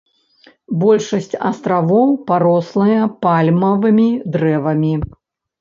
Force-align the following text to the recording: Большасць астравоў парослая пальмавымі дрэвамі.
Большасць 0.83 1.35
астравоў 1.49 2.09
парослая 2.31 2.97
пальмавымі 3.27 4.07
дрэвамі. 4.39 4.93